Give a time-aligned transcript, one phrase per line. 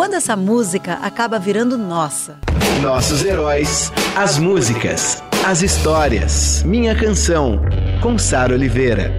[0.00, 2.38] Quando essa música acaba virando nossa?
[2.80, 6.62] Nossos heróis, as músicas, as histórias.
[6.62, 7.60] Minha Canção,
[8.00, 9.12] com Sara Oliveira.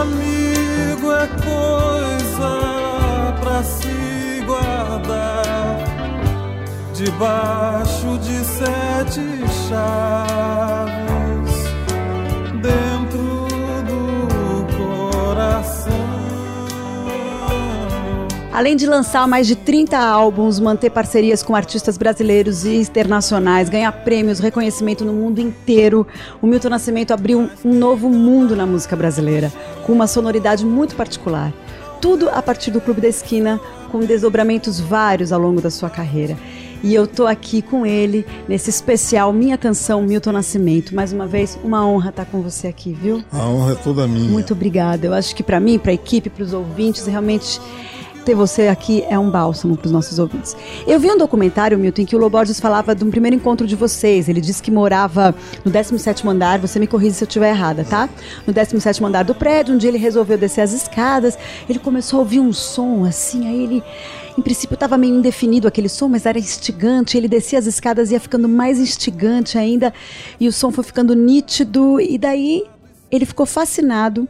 [0.00, 2.52] Amigo é coisa
[3.40, 5.82] pra se guardar
[6.94, 9.20] debaixo de sete
[9.68, 10.39] chaves
[18.60, 23.90] Além de lançar mais de 30 álbuns, manter parcerias com artistas brasileiros e internacionais, ganhar
[23.90, 26.06] prêmios, reconhecimento no mundo inteiro,
[26.42, 29.50] o Milton Nascimento abriu um, novo mundo na música brasileira,
[29.86, 31.54] com uma sonoridade muito particular.
[32.02, 33.58] Tudo a partir do Clube da Esquina,
[33.90, 36.36] com desdobramentos vários ao longo da sua carreira.
[36.82, 40.94] E eu tô aqui com ele nesse especial Minha Canção Milton Nascimento.
[40.94, 43.24] Mais uma vez, uma honra estar com você aqui, viu?
[43.32, 44.30] A honra é toda minha.
[44.30, 45.06] Muito obrigada.
[45.06, 47.58] Eu acho que para mim, para a equipe, para os ouvintes, realmente
[48.20, 50.56] ter você aqui é um bálsamo para os nossos ouvintes.
[50.86, 53.74] Eu vi um documentário, Milton, em que o Loborges falava de um primeiro encontro de
[53.74, 54.28] vocês.
[54.28, 58.08] Ele disse que morava no 17º andar, você me corrija se eu estiver errada, tá?
[58.46, 62.20] No 17º andar do prédio, um dia ele resolveu descer as escadas, ele começou a
[62.20, 63.82] ouvir um som assim, aí ele
[64.38, 67.16] em princípio estava meio indefinido aquele som, mas era instigante.
[67.16, 69.92] Ele descia as escadas e ia ficando mais instigante ainda,
[70.38, 72.64] e o som foi ficando nítido, e daí
[73.10, 74.28] ele ficou fascinado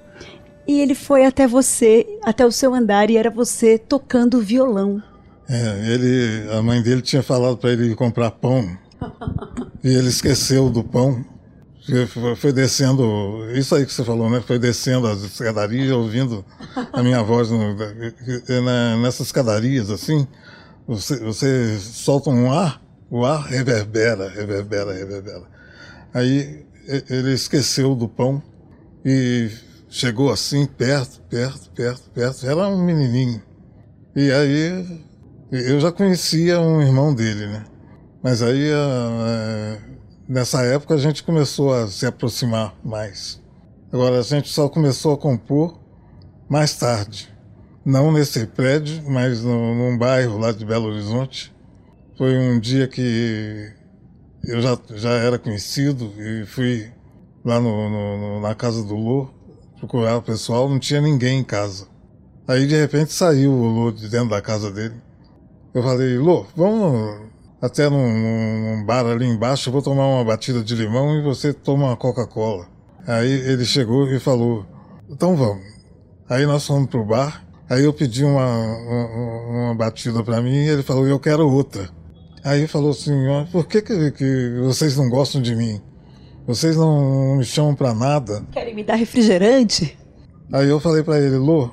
[0.70, 5.02] e ele foi até você, até o seu andar, e era você tocando violão.
[5.48, 8.78] É, ele, a mãe dele tinha falado para ele comprar pão
[9.82, 11.24] e ele esqueceu do pão.
[12.36, 14.40] Foi descendo, isso aí que você falou, né?
[14.46, 16.44] Foi descendo as escadarias, ouvindo
[16.92, 20.24] a minha voz no, na, nessas escadarias, assim.
[20.86, 22.80] Você, você solta um ar,
[23.10, 25.42] o ar reverbera, reverbera, reverbera.
[26.14, 26.64] Aí
[27.08, 28.40] ele esqueceu do pão
[29.04, 29.50] e
[29.90, 32.46] chegou assim, perto, perto, perto, perto.
[32.46, 33.42] Era um menininho.
[34.14, 35.02] E aí
[35.50, 37.64] eu já conhecia um irmão dele, né?
[38.22, 39.78] Mas aí, é,
[40.28, 43.42] nessa época, a gente começou a se aproximar mais.
[43.92, 45.78] Agora, a gente só começou a compor
[46.48, 47.28] mais tarde.
[47.84, 51.52] Não nesse prédio, mas no, num bairro lá de Belo Horizonte.
[52.16, 53.72] Foi um dia que
[54.44, 56.92] eu já, já era conhecido e fui
[57.42, 59.39] lá no, no, na casa do Lô
[59.80, 61.88] procurar o pessoal, não tinha ninguém em casa.
[62.46, 64.94] Aí de repente saiu o Lô de dentro da casa dele.
[65.74, 67.30] Eu falei, Lô, vamos
[67.60, 71.52] até num, num bar ali embaixo, eu vou tomar uma batida de limão e você
[71.52, 72.66] toma uma Coca-Cola.
[73.06, 74.64] Aí ele chegou e falou,
[75.08, 75.64] então vamos.
[76.28, 80.68] Aí nós fomos pro bar, aí eu pedi uma, uma, uma batida para mim e
[80.68, 81.88] ele falou, eu quero outra.
[82.42, 83.12] Aí falou assim,
[83.52, 85.80] por que, que, que vocês não gostam de mim?
[86.50, 88.42] Vocês não me chamam para nada.
[88.50, 89.96] Querem me dar refrigerante?
[90.52, 91.70] Aí eu falei para ele, Lô,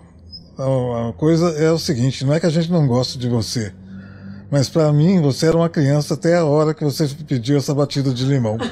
[0.56, 3.74] a coisa é o seguinte, não é que a gente não gosta de você,
[4.52, 8.14] mas para mim você era uma criança até a hora que você pediu essa batida
[8.14, 8.60] de limão.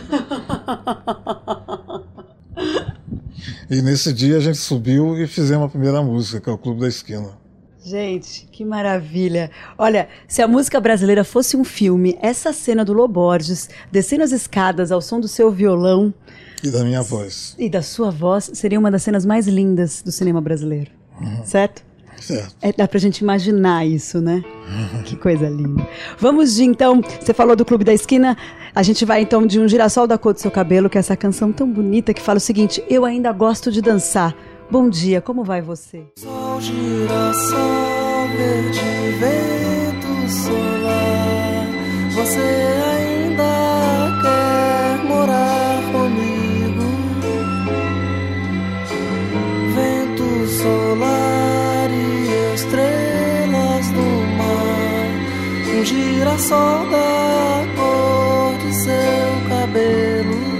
[3.68, 6.82] e nesse dia a gente subiu e fizemos a primeira música, que é o Clube
[6.82, 7.32] da Esquina.
[7.86, 9.52] Gente, que maravilha.
[9.78, 14.92] Olha, se a música brasileira fosse um filme, essa cena do Loborges descendo as escadas
[14.92, 16.12] ao som do seu violão.
[16.64, 17.56] E da minha voz.
[17.60, 20.90] E da sua voz, seria uma das cenas mais lindas do cinema brasileiro.
[21.22, 21.46] Uhum.
[21.46, 21.84] Certo?
[22.20, 22.56] Certo.
[22.60, 24.44] É, dá pra gente imaginar isso, né?
[24.68, 25.04] Uhum.
[25.04, 25.88] Que coisa linda.
[26.18, 28.36] Vamos de então, você falou do Clube da Esquina,
[28.74, 31.16] a gente vai então de um girassol da cor do seu cabelo, que é essa
[31.16, 34.36] canção tão bonita que fala o seguinte: Eu ainda gosto de dançar.
[34.70, 36.06] Bom dia, como vai você?
[36.18, 38.80] Sol, girassol, verde,
[39.20, 41.68] vento solar.
[42.16, 42.40] Você
[42.98, 46.84] ainda quer morar comigo?
[49.76, 54.08] Vento solar e estrelas do
[54.38, 55.80] mar.
[55.80, 60.56] Um girassol da cor de seu cabelo.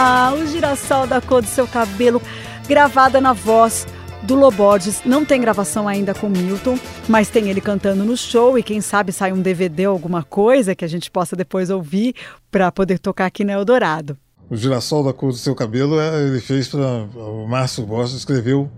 [0.00, 0.46] Ah, o
[0.88, 2.22] girassol da cor do seu cabelo,
[2.66, 3.86] gravada na voz
[4.22, 5.02] do Loborges.
[5.04, 9.12] Não tem gravação ainda com Milton, mas tem ele cantando no show e quem sabe
[9.12, 12.14] sai um DVD ou alguma coisa que a gente possa depois ouvir
[12.50, 14.16] para poder tocar aqui no Eldorado.
[14.48, 18.70] O girassol da cor do seu cabelo, é, ele fez para o Márcio Borges escreveu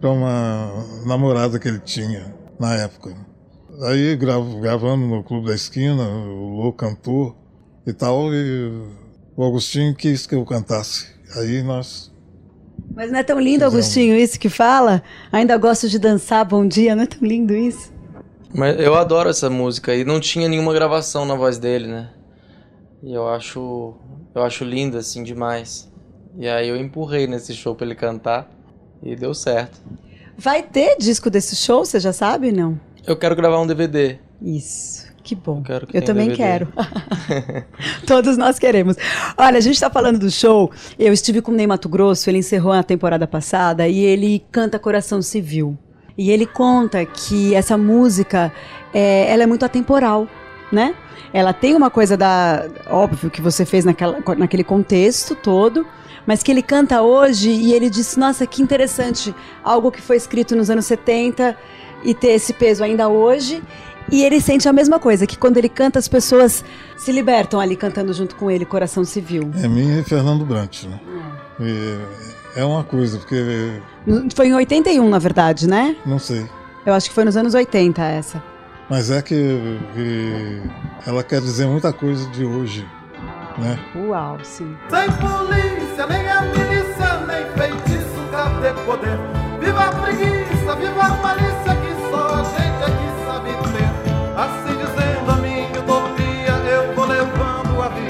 [0.00, 0.70] para uma
[1.06, 3.12] namorada que ele tinha na época.
[3.82, 7.34] aí gravo, gravando no Clube da Esquina, o Lô cantor
[7.84, 8.70] e tal, e
[9.36, 11.17] o Agostinho quis que eu cantasse.
[11.36, 12.12] Aí nós.
[12.94, 15.02] Mas não é tão lindo, Agostinho, isso que fala?
[15.30, 17.92] Ainda gosto de dançar, bom dia, não é tão lindo isso?
[18.54, 22.10] Mas eu adoro essa música e não tinha nenhuma gravação na voz dele, né?
[23.02, 23.94] E eu acho,
[24.34, 25.90] eu acho linda assim demais.
[26.36, 28.50] E aí eu empurrei nesse show para ele cantar
[29.02, 29.78] e deu certo.
[30.36, 32.80] Vai ter disco desse show, você já sabe, não?
[33.06, 34.18] Eu quero gravar um DVD.
[34.40, 35.07] Isso.
[35.28, 35.62] Que bom.
[35.68, 36.42] Eu, que eu também DVD.
[36.42, 36.68] quero.
[38.08, 38.96] Todos nós queremos.
[39.36, 40.72] Olha, a gente está falando do show.
[40.98, 44.78] Eu estive com o Ney Mato Grosso, ele encerrou a temporada passada e ele canta
[44.78, 45.76] Coração Civil.
[46.16, 48.50] E ele conta que essa música,
[48.94, 50.26] é, ela é muito atemporal,
[50.72, 50.94] né?
[51.30, 52.66] Ela tem uma coisa da.
[52.86, 55.86] Óbvio que você fez naquela, naquele contexto todo,
[56.26, 60.56] mas que ele canta hoje e ele disse: Nossa, que interessante, algo que foi escrito
[60.56, 61.54] nos anos 70
[62.02, 63.62] e ter esse peso ainda hoje.
[64.10, 66.64] E ele sente a mesma coisa, que quando ele canta, as pessoas
[66.96, 69.50] se libertam ali cantando junto com ele, Coração Civil.
[69.62, 70.98] É mim e Fernando Brant, né?
[71.60, 71.98] E
[72.56, 73.80] é uma coisa, porque.
[74.34, 75.96] Foi em 81, na verdade, né?
[76.06, 76.48] Não sei.
[76.86, 78.42] Eu acho que foi nos anos 80 essa.
[78.88, 80.62] Mas é que, que
[81.06, 82.86] ela quer dizer muita coisa de hoje,
[83.58, 83.78] né?
[83.94, 84.74] Uau, sim.
[84.88, 89.18] Sem polícia, nem a milícia, nem feitiço, cadê poder?
[89.60, 91.77] Viva a preguiça, viva a malícia,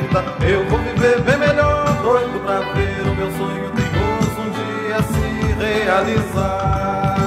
[0.08, 0.25] vida.
[0.46, 5.52] Eu vou viver bem melhor, doido pra ver o meu sonho teimoso um dia se
[5.84, 7.19] realizar.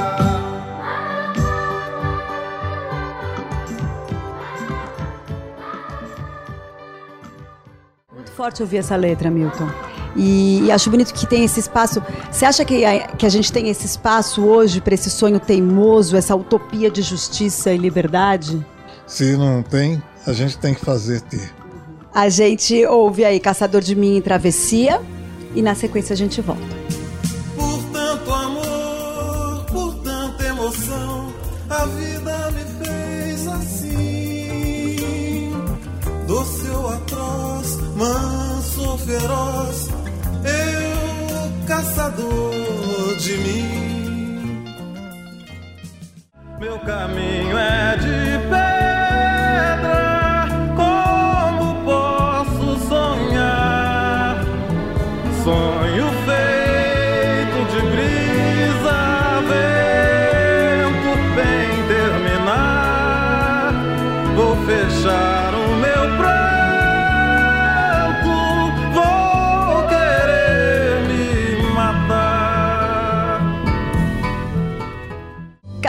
[8.14, 9.70] Muito forte ouvir essa letra, Milton.
[10.14, 12.04] E, e acho bonito que tem esse espaço.
[12.30, 16.18] Você acha que a, que a gente tem esse espaço hoje para esse sonho teimoso,
[16.18, 18.66] essa utopia de justiça e liberdade?
[19.08, 21.61] Se não tem, a gente tem que fazer ter.
[22.14, 25.02] A gente ouve aí Caçador de Mim em Travessia
[25.56, 26.62] e na sequência a gente volta.
[27.56, 31.34] Por tanto amor, por tanta emoção,
[31.70, 34.98] a vida me fez assim.
[36.28, 39.88] Doce ou atroz, manso ou feroz,
[40.44, 41.02] eu
[41.66, 44.64] caçador de mim.
[46.60, 48.31] Meu caminho é de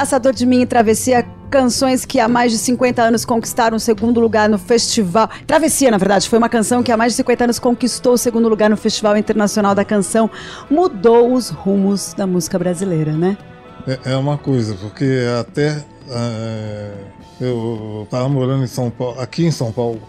[0.02, 4.18] Caçador de Mim e Travessia, canções que há mais de 50 anos conquistaram o segundo
[4.18, 5.30] lugar no festival.
[5.46, 8.48] Travessia, na verdade, foi uma canção que há mais de 50 anos conquistou o segundo
[8.48, 10.28] lugar no Festival Internacional da Canção.
[10.68, 13.38] Mudou os rumos da música brasileira, né?
[13.86, 16.94] É, é uma coisa, porque até é,
[17.40, 20.02] eu estava morando em São Paulo, aqui em São Paulo,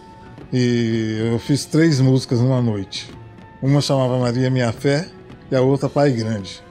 [0.52, 3.12] e eu fiz três músicas numa noite.
[3.62, 5.08] Uma chamava Maria Minha Fé
[5.52, 6.64] e a outra Pai Grande.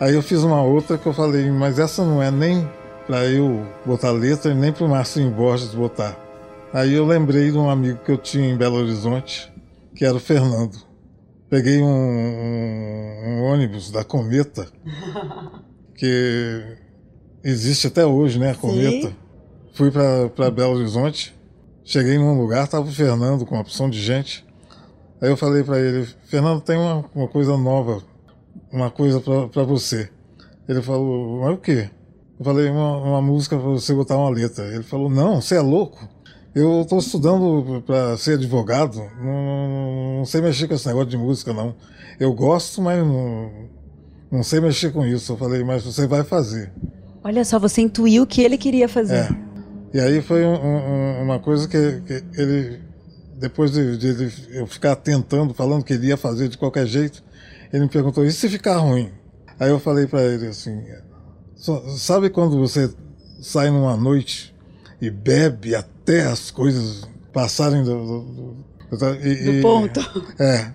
[0.00, 2.66] Aí eu fiz uma outra que eu falei, mas essa não é nem
[3.06, 6.16] para eu botar letra, nem para o Marcinho Borges botar.
[6.72, 9.52] Aí eu lembrei de um amigo que eu tinha em Belo Horizonte,
[9.94, 10.76] que era o Fernando.
[11.50, 14.68] Peguei um, um- um ônibus da Cometa,
[15.96, 16.76] que
[17.44, 19.12] existe até hoje, né, a Cometa.
[19.74, 21.34] Fui para Belo Horizonte,
[21.84, 24.44] cheguei num lugar, tava o Fernando com uma opção de gente.
[25.20, 28.02] Aí eu falei para ele, Fernando, tem uma, uma coisa nova,
[28.72, 30.08] uma coisa para você.
[30.68, 31.90] Ele falou, mas o quê?
[32.38, 34.64] Eu falei, uma, uma música para você botar uma letra.
[34.74, 36.08] Ele falou, não, você é louco.
[36.54, 41.52] Eu estou estudando para ser advogado, não, não sei mexer com esse negócio de música,
[41.52, 41.74] não.
[42.18, 43.50] Eu gosto, mas não,
[44.30, 45.32] não sei mexer com isso.
[45.32, 46.72] Eu falei, mas você vai fazer.
[47.22, 49.14] Olha só, você intuiu o que ele queria fazer.
[49.16, 49.28] É.
[49.92, 52.80] E aí foi um- um- uma coisa que, que ele,
[53.40, 57.22] depois de, de ele- eu ficar tentando, falando que ele ia fazer de qualquer jeito,
[57.72, 59.10] ele me perguntou: e se ficar ruim?
[59.58, 60.80] Aí eu falei para ele assim:
[61.56, 62.90] "Só- sabe quando você
[63.40, 64.54] sai numa noite
[65.00, 67.94] e bebe até as coisas passarem do,
[68.90, 70.00] do, do- e- Do e- ponto.
[70.38, 70.72] É.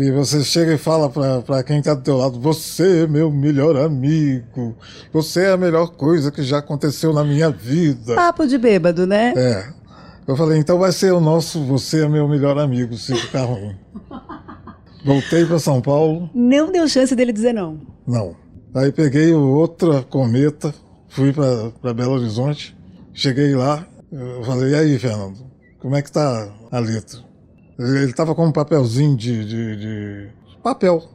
[0.00, 3.32] E você chega e fala pra, pra quem tá do teu lado, você é meu
[3.32, 4.76] melhor amigo,
[5.12, 8.14] você é a melhor coisa que já aconteceu na minha vida.
[8.14, 9.32] Papo de bêbado, né?
[9.36, 9.72] É.
[10.28, 13.74] Eu falei, então vai ser o nosso, você é meu melhor amigo, se ficar ruim.
[15.02, 17.80] Voltei pra São Paulo, Não deu chance dele dizer não.
[18.06, 18.36] não.
[18.74, 20.74] Aí peguei outra cometa,
[21.08, 22.76] fui pra Belo Horizonte,
[23.14, 25.38] cheguei lá, eu falei, e aí, Fernando,
[25.78, 27.20] como é que tá a letra?
[27.78, 30.28] Ele estava com um papelzinho de, de, de
[30.62, 31.08] papel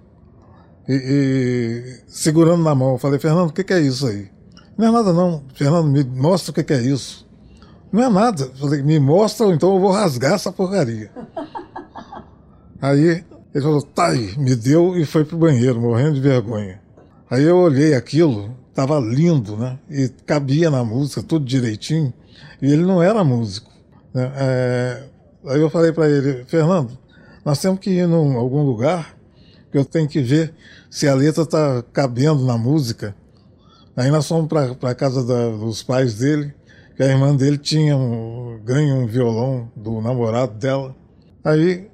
[0.88, 2.94] e, e, segurando na mão.
[2.94, 4.30] Eu falei, Fernando, o que, que, é isso aí?
[4.78, 5.44] Não é nada não.
[5.54, 7.23] Fernando, me mostra o que, que é isso.
[7.94, 8.52] Não é nada.
[8.60, 11.10] Falei, me mostra ou então eu vou rasgar essa porcaria.
[12.82, 13.24] aí
[13.54, 16.82] ele falou, tá aí, me deu e foi pro banheiro, morrendo de vergonha.
[17.30, 19.80] Aí eu olhei aquilo, tava lindo, né?
[19.90, 22.12] E cabia na música, tudo direitinho.
[22.62, 23.72] E ele não era músico.
[24.14, 24.32] Né?
[24.36, 25.04] É,
[25.46, 26.98] Aí eu falei para ele, Fernando,
[27.44, 29.14] nós temos que ir em algum lugar
[29.70, 30.54] que eu tenho que ver
[30.90, 33.14] se a letra está cabendo na música.
[33.96, 36.54] Aí nós fomos para a casa da, dos pais dele,
[36.96, 40.96] que a irmã dele tinha um, ganho um violão do namorado dela.
[41.44, 41.90] Aí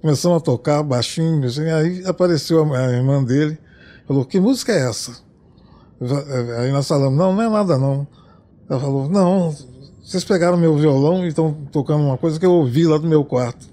[0.00, 3.56] começamos a tocar baixinho, assim, aí apareceu a, irmã dele,
[4.06, 5.22] falou, que música é essa?
[6.58, 8.06] Aí nós falamos, não, não é nada não.
[8.68, 9.54] Ela falou, não,
[10.02, 13.24] vocês pegaram meu violão e estão tocando uma coisa que eu ouvi lá do meu
[13.24, 13.66] quarto.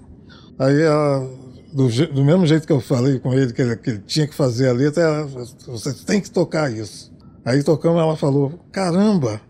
[0.58, 1.26] Aí, a,
[1.72, 4.34] do, do, mesmo jeito que eu falei com ele que, ele, que ele tinha que
[4.34, 5.26] fazer a letra, ela,
[5.66, 7.12] você tem que tocar isso.
[7.44, 9.40] Aí tocamos, ela falou: caramba,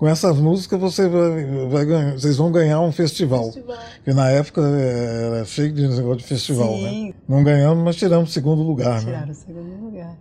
[0.00, 3.52] com essas músicas você vai, vai ganhar, vocês vão ganhar um festival.
[3.52, 3.76] festival.
[4.02, 6.88] Que na época é, era cheio de negócio de festival, né?
[6.88, 7.06] Sim.
[7.08, 7.14] né?
[7.28, 9.34] Não ganhamos, mas tiramos segundo lugar, Tiraram né?
[9.34, 10.16] Tiraram segundo lugar.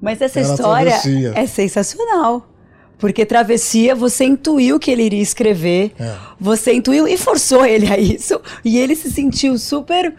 [0.00, 1.00] Mas essa era história
[1.34, 2.48] é sensacional.
[2.96, 6.16] Porque travessia, você intuiu que ele iria escrever, é.
[6.40, 8.40] você intuiu e forçou ele a isso.
[8.64, 10.14] E ele se sentiu super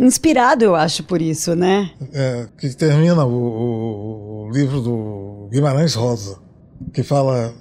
[0.00, 1.90] inspirado, eu acho, por isso, né?
[2.10, 6.38] É, que termina o, o, o livro do Guimarães Rosa,
[6.94, 7.54] que fala: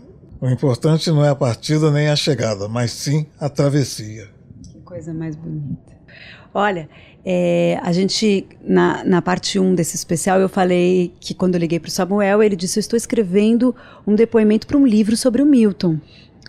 [0.45, 4.29] o importante não é a partida nem a chegada, mas sim a travessia.
[4.71, 5.93] Que coisa mais bonita.
[6.53, 6.87] Olha,
[7.25, 11.79] é, a gente, na, na parte 1 desse especial, eu falei que quando eu liguei
[11.79, 13.75] para o Samuel, ele disse: Eu estou escrevendo
[14.05, 15.99] um depoimento para um livro sobre o Milton.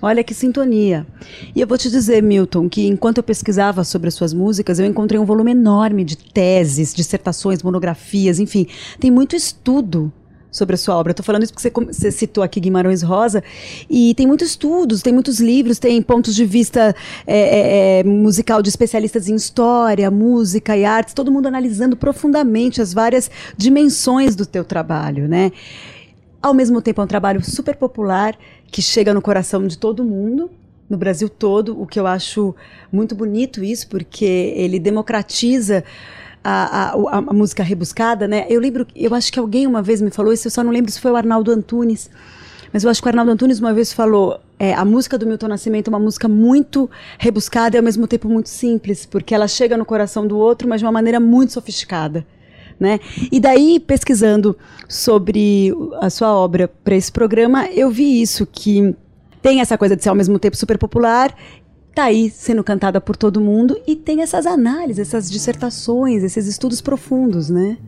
[0.03, 1.07] Olha que sintonia.
[1.55, 4.85] E eu vou te dizer, Milton, que enquanto eu pesquisava sobre as suas músicas, eu
[4.85, 8.67] encontrei um volume enorme de teses, dissertações, monografias, enfim.
[9.00, 10.12] Tem muito estudo
[10.50, 11.11] sobre a sua obra.
[11.11, 13.43] Estou falando isso porque você, você, citou aqui Guimarães Rosa,
[13.88, 16.95] e tem muitos estudos, tem muitos livros, tem pontos de vista
[17.26, 22.81] é, é, é, musical de especialistas em história, música e artes, todo mundo analisando profundamente
[22.81, 25.53] as várias dimensões do teu trabalho, né?
[26.43, 28.37] Ao mesmo tempo é um trabalho super popular
[28.71, 30.50] que chega no coração de todo mundo,
[30.88, 32.55] no Brasil todo, o que eu acho
[32.93, 35.83] muito bonito isso, porque ele democratiza
[36.49, 38.47] a, a, a, música rebuscada, né?
[38.49, 40.93] Eu lembro, eu acho que alguém uma vez me falou isso, eu só não lembro
[40.93, 42.09] se foi o Arnaldo Antunes,
[42.73, 45.49] mas eu acho que o Arnaldo Antunes uma vez falou: é, a música do Milton
[45.49, 46.88] Nascimento é uma música muito
[47.19, 50.81] rebuscada e ao mesmo tempo muito simples, porque ela chega no coração do outro, mas
[50.81, 52.25] de uma maneira muito sofisticada.
[52.79, 53.00] Né?
[53.33, 54.57] E daí, pesquisando
[54.88, 58.95] sobre a sua obra para esse programa, eu vi isso, que
[59.43, 61.35] tem essa coisa de ser ao mesmo tempo super popular
[61.97, 66.83] está aí sendo cantada por todo mundo e tem essas análises, essas dissertações, esses estudos
[66.83, 67.79] profundos, né?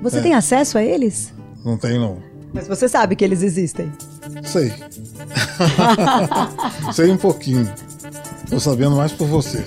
[0.00, 0.22] Você é.
[0.22, 1.34] tem acesso a eles?
[1.62, 2.18] Não tenho, não.
[2.54, 3.92] Mas você sabe que eles existem?
[4.42, 4.72] Sei.
[6.94, 7.70] Sei um pouquinho.
[8.48, 9.62] Tô sabendo mais por você.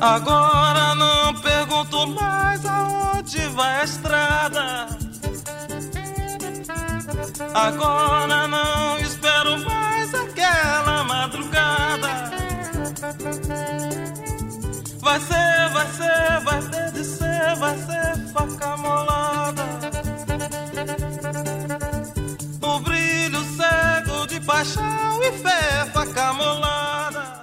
[0.00, 4.88] Agora não pergunto mais aonde vai a estrada.
[7.52, 9.77] Agora não espero mais
[15.18, 19.64] Vai ser, vai ser, vai ter de ser, vai ser faca molada.
[22.62, 27.42] O brilho cego de paixão e fé, faca molada.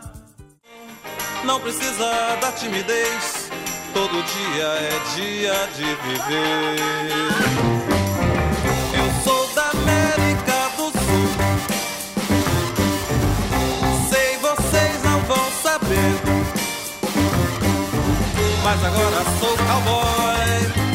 [1.44, 3.50] Não precisa da timidez,
[3.94, 7.56] todo dia é dia de viver.
[18.76, 20.52] Mas agora sou cowboy,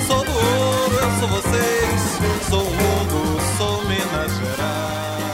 [0.07, 2.01] sou do ouro, eu sou vocês,
[2.51, 5.33] sou o mundo, sou Minas Gerais.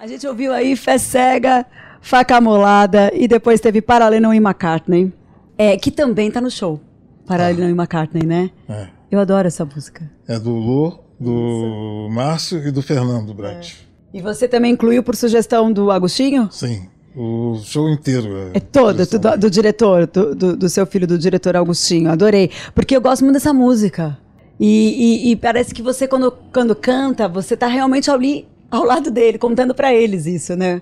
[0.00, 1.64] A gente ouviu aí Fé Cega,
[2.00, 5.12] Faca Molada e depois teve Paralelo e McCartney,
[5.56, 6.80] é, que também tá no show.
[7.24, 8.50] Paralelo e McCartney, né?
[8.68, 8.88] É.
[9.12, 10.10] Eu adoro essa música.
[10.26, 13.76] É do Lu, do Márcio e do Fernando Brat.
[14.12, 14.18] É.
[14.18, 16.48] E você também incluiu por sugestão do Agostinho?
[16.50, 16.88] Sim.
[17.14, 18.50] O show inteiro.
[18.54, 22.10] É, é todo, do, do, diretor, do, do, do, seu filho, do diretor Augustinho.
[22.10, 22.50] Adorei.
[22.74, 24.16] Porque eu gosto muito dessa música.
[24.58, 29.10] E, e, e parece que você, quando, quando canta, você está realmente ali ao lado
[29.10, 30.80] dele, contando para eles isso, né?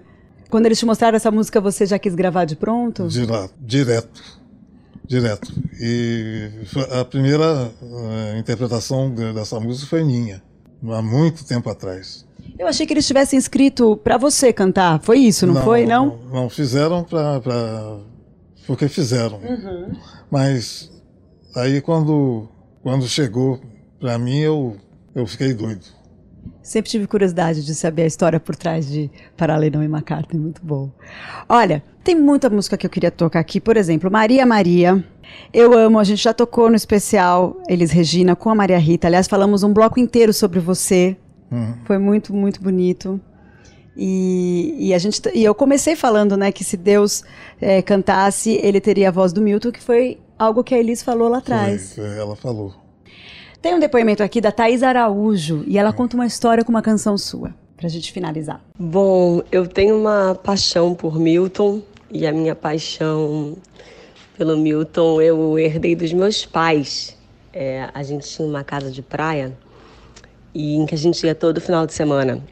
[0.51, 3.09] Quando eles te mostraram essa música, você já quis gravar de pronto?
[3.09, 3.55] Direto.
[3.61, 4.23] Direto.
[5.07, 5.53] direto.
[5.81, 6.51] E
[7.01, 10.43] a primeira uh, interpretação de, dessa música foi minha,
[10.91, 12.27] há muito tempo atrás.
[12.59, 15.01] Eu achei que eles tivessem escrito pra você cantar.
[15.03, 16.19] Foi isso, não, foi, não?
[16.33, 17.99] Não, fizeram pra, pra-
[18.67, 19.39] porque fizeram.
[19.39, 19.93] Uhum.
[20.31, 20.91] Mas
[21.55, 22.49] aí quando,
[22.83, 23.61] quando chegou
[24.01, 24.77] pra mim, eu,
[25.15, 25.87] eu fiquei doido.
[26.63, 30.91] Sempre tive curiosidade de saber a história por trás de Paralelão e McCartney, muito bom.
[31.49, 35.03] Olha, tem muita música que eu queria tocar aqui, por exemplo, Maria Maria.
[35.53, 39.07] Eu amo, a gente já tocou no especial Elis Regina com a Maria Rita.
[39.07, 41.17] Aliás, falamos um bloco inteiro sobre você.
[41.85, 43.21] Foi muito, muito bonito.
[43.97, 47.25] E, e a gente, e eu comecei falando, né, que se Deus
[47.61, 51.29] eh, cantasse, ele teria a voz do Milton, que foi algo que a Elis falou
[51.29, 51.95] lá atrás.
[51.97, 52.73] Foi, ela falou.
[53.61, 57.19] Tem um depoimento aqui da Thaís Araújo e ela conta uma história com uma canção
[57.19, 58.63] sua, pra gente finalizar.
[58.79, 63.57] Bom, eu tenho uma paixão por Milton e a minha paixão
[64.37, 67.17] pelo Milton eu herdei dos meus pais.
[67.53, 69.53] É, a gente tinha uma casa de praia
[70.59, 72.43] e em que a gente ia todo final de semana.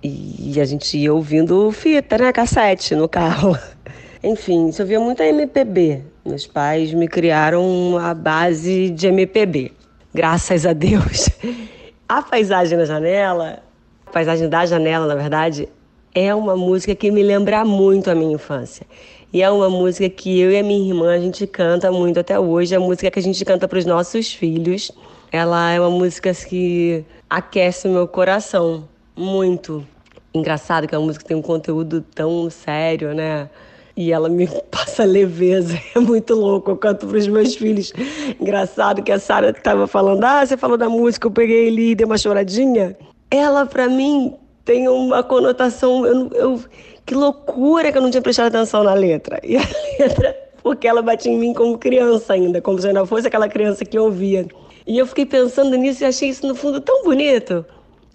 [0.00, 2.32] E a gente ia ouvindo fita, né?
[2.32, 3.58] Cassete no carro.
[4.22, 6.04] Enfim, eu via muito a MPB.
[6.24, 9.72] Meus pais me criaram a base de MPB.
[10.14, 11.28] Graças a Deus.
[12.08, 13.58] A paisagem na janela,
[14.06, 15.68] a paisagem da janela, na verdade,
[16.14, 18.86] é uma música que me lembra muito a minha infância.
[19.32, 22.38] E é uma música que eu e a minha irmã a gente canta muito até
[22.38, 22.74] hoje.
[22.74, 24.92] É a música que a gente canta para os nossos filhos.
[25.32, 29.86] Ela é uma música que aquece o meu coração muito.
[30.34, 33.48] Engraçado que a música tem um conteúdo tão sério, né?
[33.96, 36.70] E ela me passa leveza, é muito louco.
[36.70, 37.92] Eu canto para os meus filhos.
[38.38, 41.94] Engraçado que a Sara estava falando: Ah, você falou da música, eu peguei ali e
[41.94, 42.96] dei uma choradinha.
[43.30, 46.04] Ela, para mim, tem uma conotação.
[46.06, 46.60] Eu, eu,
[47.04, 49.40] que loucura que eu não tinha prestado atenção na letra.
[49.42, 49.62] E a
[49.98, 53.48] letra, porque ela batia em mim como criança ainda, como se eu ainda fosse aquela
[53.48, 54.46] criança que ouvia.
[54.86, 57.64] E eu fiquei pensando nisso e achei isso, no fundo, tão bonito.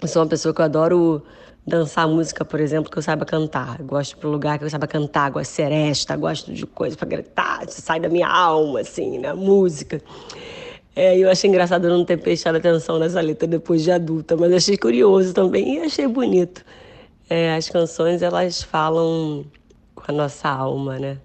[0.02, 1.22] Eu sou uma pessoa que eu adoro
[1.68, 3.80] dançar música, por exemplo, que eu saiba cantar.
[3.80, 6.96] Eu gosto de pro lugar que eu saiba cantar, gosto de seresta, gosto de coisa
[6.96, 9.34] pra gritar, sai da minha alma, assim, né?
[9.34, 10.02] Música.
[10.96, 14.78] É, eu achei engraçado não ter prestado atenção nessa letra depois de adulta, mas achei
[14.78, 16.64] curioso também e achei bonito.
[17.30, 19.46] É, as canções, elas falam
[19.96, 21.18] com a nossa alma, né?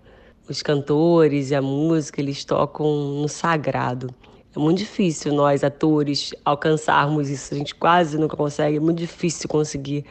[0.49, 2.87] Os cantores e a música, eles tocam
[3.20, 4.14] no sagrado.
[4.57, 7.53] É muito difícil nós, atores, alcançarmos isso.
[7.53, 8.79] A gente quase nunca consegue.
[8.79, 10.07] É muito difícil conseguir.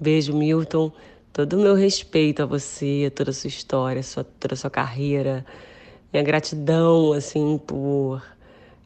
[0.00, 0.92] Beijo, Milton.
[1.32, 4.56] Todo o meu respeito a você, a toda a sua história, a sua, toda a
[4.56, 5.44] sua carreira.
[6.12, 8.22] Minha gratidão, assim, por...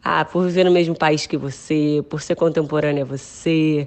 [0.03, 3.87] Ah, por viver no mesmo país que você, por ser contemporânea a você,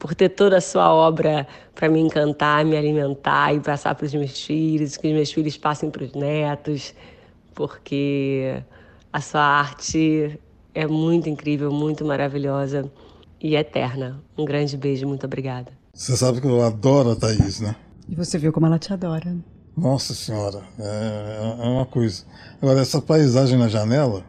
[0.00, 4.14] por ter toda a sua obra para me encantar, me alimentar e passar para os
[4.14, 6.92] meus filhos, que os meus filhos passem para os netos,
[7.54, 8.64] porque
[9.12, 10.38] a sua arte
[10.74, 12.90] é muito incrível, muito maravilhosa
[13.40, 14.22] e eterna.
[14.36, 15.72] Um grande beijo, muito obrigada.
[15.92, 17.74] Você sabe que eu adoro a Thaís, né?
[18.08, 19.36] E você viu como ela te adora.
[19.76, 22.24] Nossa Senhora, é, é uma coisa.
[22.60, 24.24] Agora, essa paisagem na janela,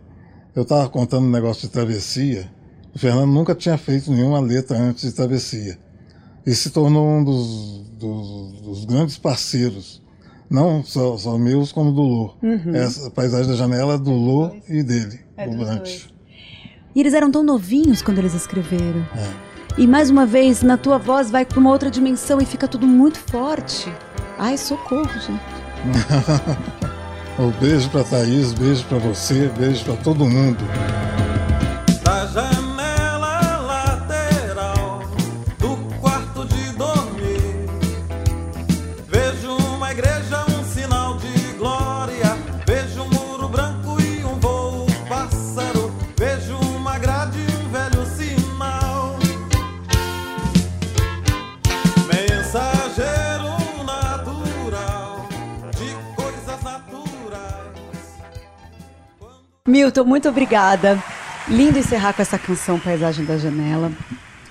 [0.55, 2.51] eu estava contando um negócio de travessia.
[2.93, 5.77] O Fernando nunca tinha feito nenhuma letra antes de travessia.
[6.45, 10.00] E se tornou um dos, dos, dos grandes parceiros.
[10.51, 12.33] Não só, só meus, como do Lô.
[12.73, 16.07] Essa paisagem da janela é do Lô e dele, do Brant.
[16.93, 19.07] E eles eram tão novinhos quando eles escreveram.
[19.77, 22.85] E mais uma vez, na tua voz vai pra uma outra dimensão e fica tudo
[22.85, 23.89] muito forte.
[24.37, 25.41] Ai, socorro, gente.
[27.39, 30.59] Um beijo pra Thaís, beijo pra você, beijo pra todo mundo.
[59.71, 61.01] Milton, muito obrigada.
[61.47, 63.89] Lindo encerrar com essa canção Paisagem da Janela.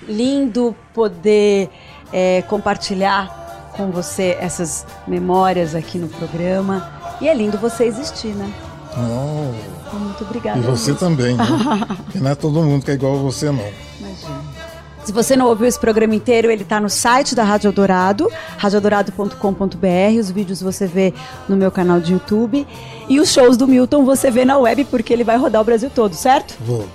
[0.07, 1.69] Lindo poder
[2.11, 6.91] é, compartilhar com você essas memórias aqui no programa.
[7.21, 8.51] E é lindo você existir, né?
[8.97, 10.57] Oh, Muito obrigada.
[10.57, 11.05] e você Milton.
[11.05, 11.45] também, né?
[12.15, 13.63] E não é todo mundo que é igual a você, não.
[13.99, 14.60] Imagina.
[15.03, 20.19] Se você não ouviu esse programa inteiro, ele está no site da Rádio Eldorado, radioeldorado.com.br.
[20.19, 21.13] Os vídeos você vê
[21.49, 22.67] no meu canal de YouTube.
[23.09, 25.89] E os shows do Milton você vê na web, porque ele vai rodar o Brasil
[25.93, 26.55] todo, certo?
[26.61, 26.87] Vou.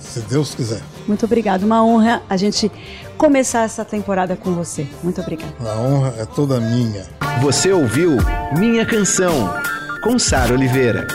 [0.00, 0.80] Se Deus quiser.
[1.06, 1.64] Muito obrigada.
[1.64, 2.72] Uma honra a gente
[3.18, 4.86] começar essa temporada com você.
[5.02, 5.52] Muito obrigada.
[5.60, 7.04] A honra é toda minha.
[7.42, 8.16] Você ouviu
[8.58, 9.52] Minha Canção,
[10.02, 11.06] com Sara Oliveira.